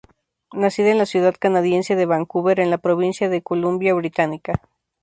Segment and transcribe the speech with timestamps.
[0.53, 4.59] Nacida en la ciudad canadiense de Vancouver en la provincia de Columbia Británica.